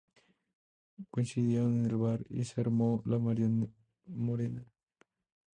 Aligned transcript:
Coincidieron 1.11 1.77
en 1.77 1.85
el 1.85 1.95
bar 1.95 2.25
y 2.27 2.43
se 2.43 2.59
armó 2.59 3.03
la 3.05 3.19
Marimorena 3.19 4.65